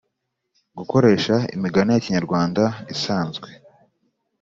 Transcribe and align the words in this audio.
gukoresha 0.77 1.35
imigani 1.55 1.91
ya 1.93 2.03
kinyarwanda 2.05 2.63
isanzwe 2.93 3.47